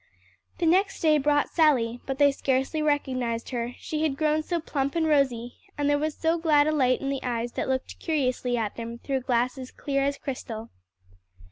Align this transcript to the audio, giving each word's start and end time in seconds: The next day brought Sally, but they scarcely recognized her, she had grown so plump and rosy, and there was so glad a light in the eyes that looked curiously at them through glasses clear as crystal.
The 0.57 0.65
next 0.65 0.99
day 1.01 1.19
brought 1.19 1.49
Sally, 1.51 2.01
but 2.07 2.17
they 2.17 2.31
scarcely 2.31 2.81
recognized 2.81 3.49
her, 3.51 3.75
she 3.77 4.01
had 4.01 4.17
grown 4.17 4.41
so 4.41 4.59
plump 4.59 4.95
and 4.95 5.05
rosy, 5.05 5.59
and 5.77 5.87
there 5.87 5.99
was 5.99 6.15
so 6.17 6.39
glad 6.39 6.65
a 6.65 6.71
light 6.71 7.01
in 7.01 7.09
the 7.09 7.21
eyes 7.21 7.51
that 7.51 7.69
looked 7.69 7.99
curiously 7.99 8.57
at 8.57 8.77
them 8.77 8.97
through 8.97 9.19
glasses 9.21 9.69
clear 9.69 10.03
as 10.03 10.17
crystal. 10.17 10.71